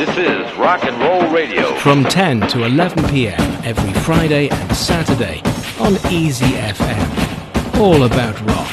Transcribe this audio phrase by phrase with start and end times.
[0.00, 1.74] This is Rock and Roll Radio.
[1.76, 3.40] From 10 to 11 p.m.
[3.64, 5.40] every Friday and Saturday
[5.78, 7.80] on Easy FM.
[7.80, 8.68] All about rock.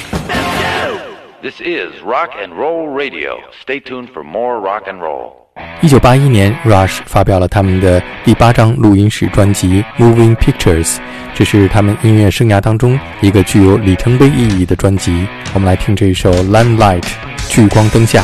[1.41, 3.37] This is Rock and Roll Radio.
[3.61, 5.33] Stay tuned for more rock and roll.
[5.81, 10.97] 一九八一年，Rush 发表了他们的第八张录音室专辑《Moving Pictures》，
[11.35, 15.27] 这是他们音乐生涯当中一个具有里程碑意义的专辑。
[15.53, 17.03] 我们来听这一首《Limelight》，
[17.49, 18.23] 聚光灯下。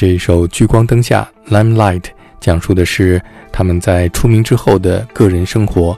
[0.00, 2.04] 这一首《聚光灯下》（Limelight）
[2.40, 3.20] 讲述的是
[3.52, 5.94] 他们在出名之后的个人生活。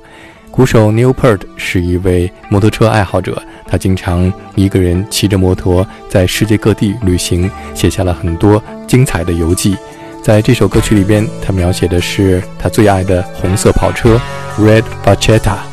[0.51, 9.77] 鼓手 Neil Pert 是一位摩托车爱好者，他经常一个人骑着摩托在世界各地旅行，写下了很多精彩的游记。
[10.21, 14.21] 在这首歌曲里边，他描写的是他最爱的红色跑车
[14.59, 15.72] Red Barchetta。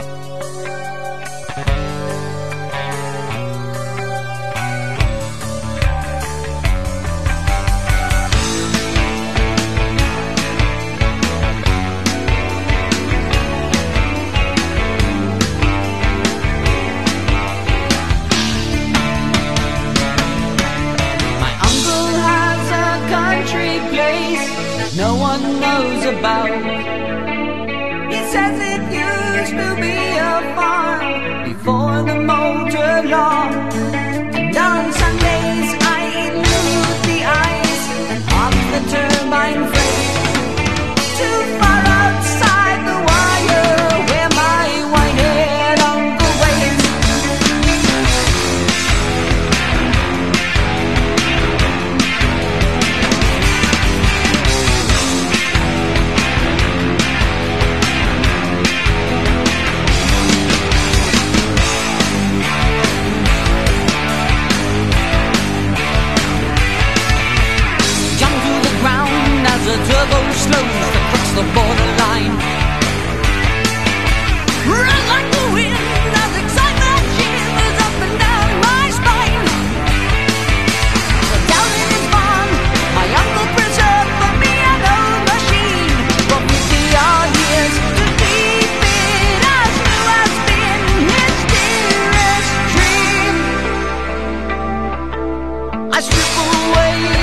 [96.00, 97.19] I strip away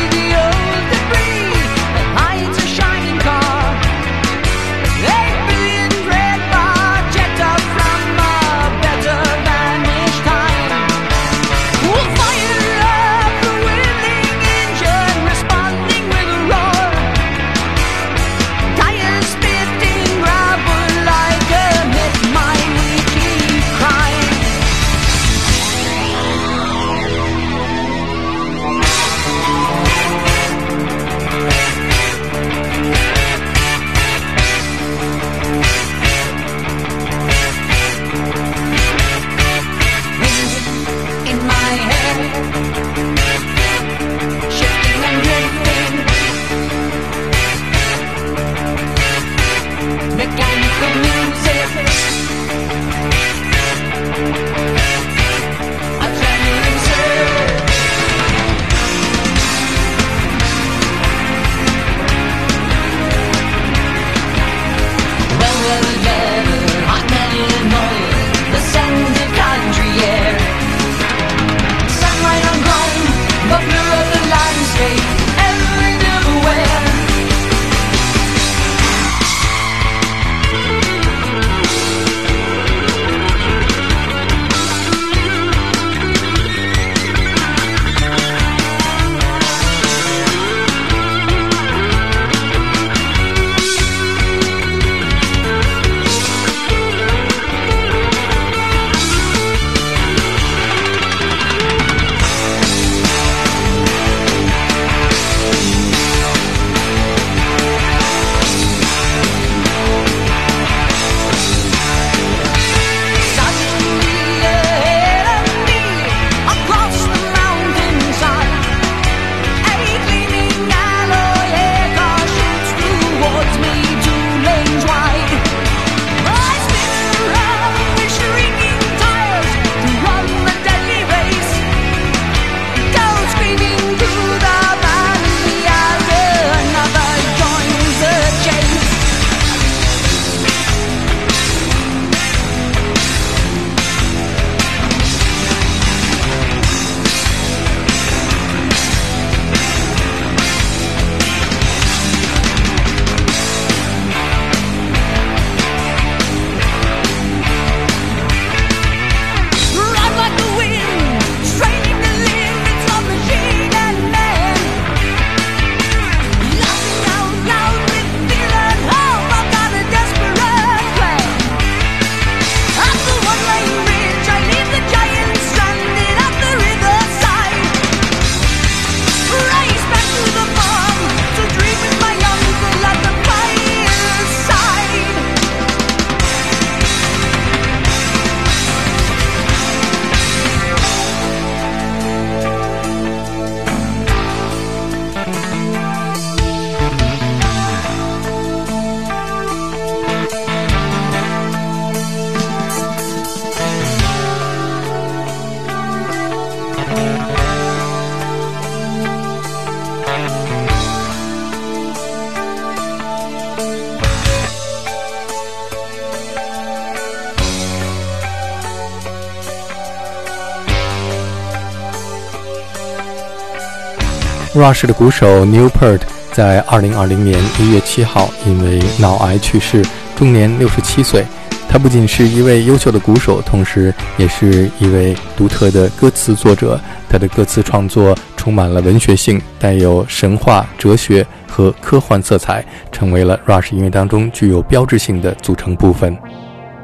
[224.57, 226.01] Rush 的鼓手 Neil Peart
[226.33, 229.85] 在2020年1月7七号因为脑癌去世，
[230.17, 231.23] 终年六十七岁。
[231.69, 236.81] 他不仅是一位优秀的鼓手，同时也是一位独特的歌词作者。
[237.07, 246.17] 他的歌词创作充满了文学性，带有神话、哲学和科幻色彩，成为了 Rush 音乐当中具有标志性的组成部分。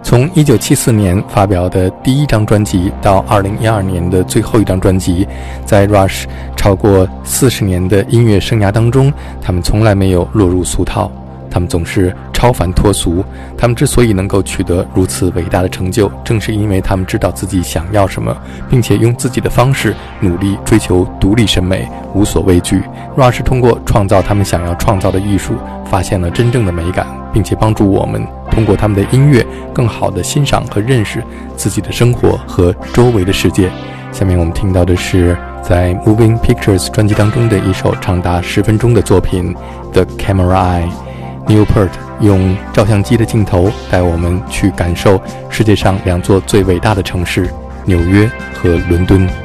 [0.02, 5.26] 从1974年发表的第一张专辑到2012年的最后一张专辑，
[5.64, 6.24] 在 Rush
[6.56, 11.10] 超过四十年的音乐生涯当中，他们从来没有落入俗套。
[11.50, 13.24] 他们总是超凡脱俗。
[13.56, 18.36] 他们之所以能够取得如此伟大的成就，正是因为他们知道自己想要什么，
[18.68, 22.82] 并且用自己的方式努力追求独立审美，无所畏惧。
[23.16, 25.54] Rush 通过创造他们想要创造的艺术，
[25.88, 31.22] 发现了真正的美感，并且帮助我们通过他们的音乐，更好地欣赏和认识
[31.56, 33.70] 自己的生活和周围的世界。
[34.10, 39.54] 下面我们听到的是在 Moving Pictures 专辑当中的一首长达十分钟的作品
[39.92, 40.88] 《The Camera Eye》。
[41.44, 41.90] Newport
[42.22, 47.48] 用照相机的镜头带我们去感受世界上两座最伟大的城市——
[47.84, 49.41] 纽约和伦敦。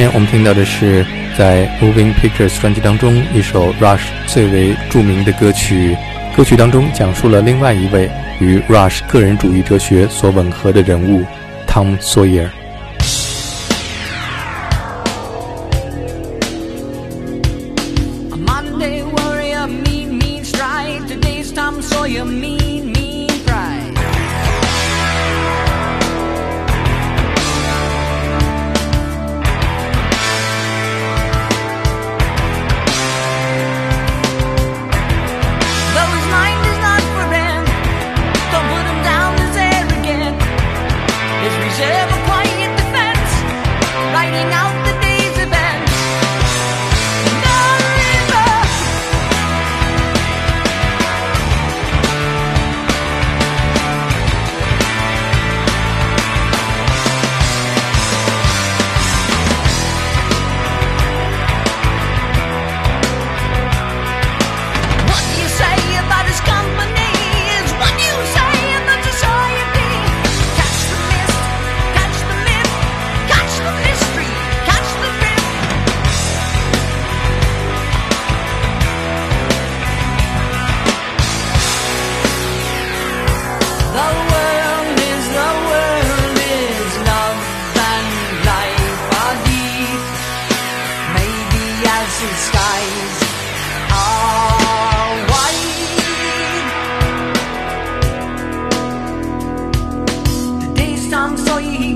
[0.00, 1.04] 面我们听到的是
[1.36, 5.94] 在 Moving Pictures 专辑当中一首 Rush 最为著名的歌曲。
[6.34, 8.10] 歌曲当中讲述了另外一位
[8.40, 11.22] 与 Rush 个人主义哲学所吻合的人物
[11.66, 12.59] Tom Sawyer。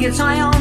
[0.04, 0.53] it's my own.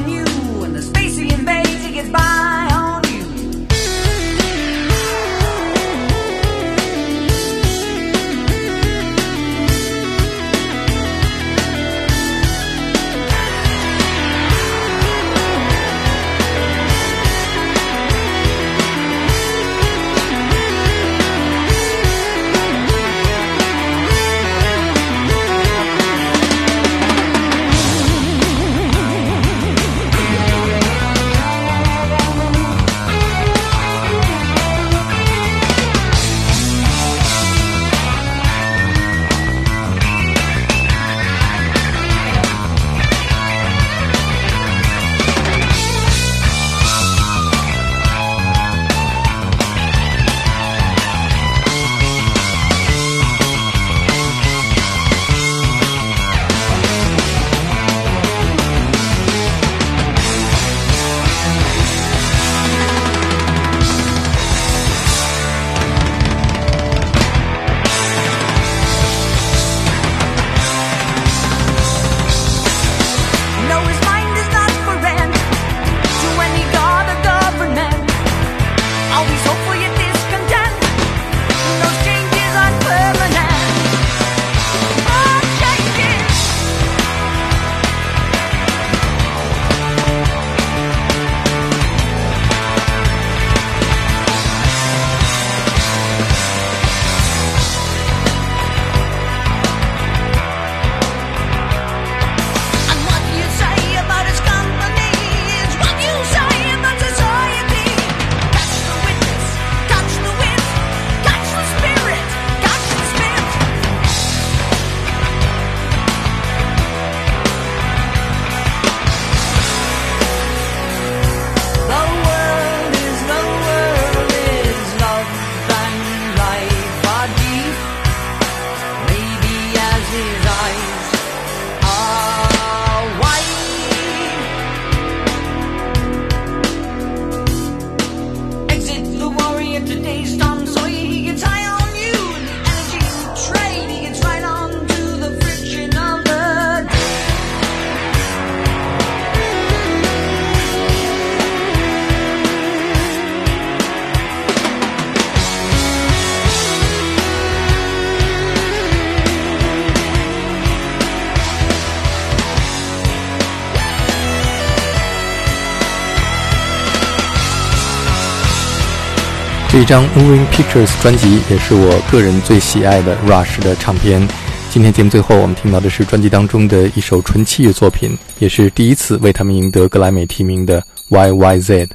[169.73, 174.21] 这一张 Moving Pictures 专辑也是我个人最喜爱的 Rush 的唱片。
[174.69, 181.87] 今天节目最后，我们听到的是专辑当中的一首纯器乐作品，也是第一次为他们赢得格莱美提名的 YYZ。